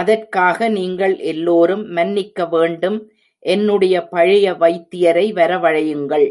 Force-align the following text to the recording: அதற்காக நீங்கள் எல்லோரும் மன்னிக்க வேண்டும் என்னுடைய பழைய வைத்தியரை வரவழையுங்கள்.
அதற்காக 0.00 0.68
நீங்கள் 0.68 1.14
எல்லோரும் 1.16 1.84
மன்னிக்க 1.88 2.46
வேண்டும் 2.46 2.98
என்னுடைய 3.42 3.96
பழைய 4.08 4.54
வைத்தியரை 4.54 5.26
வரவழையுங்கள். 5.32 6.28